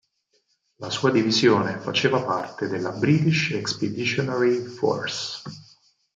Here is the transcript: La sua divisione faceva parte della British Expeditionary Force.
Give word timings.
La 0.77 0.89
sua 0.89 1.11
divisione 1.11 1.77
faceva 1.77 2.23
parte 2.23 2.67
della 2.67 2.89
British 2.89 3.51
Expeditionary 3.51 4.63
Force. 4.63 5.43